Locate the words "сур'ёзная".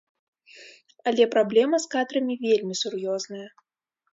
2.83-3.47